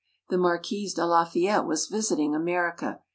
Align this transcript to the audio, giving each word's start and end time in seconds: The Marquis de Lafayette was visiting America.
The 0.29 0.37
Marquis 0.39 0.91
de 0.95 1.05
Lafayette 1.05 1.67
was 1.67 1.85
visiting 1.85 2.33
America. 2.33 3.01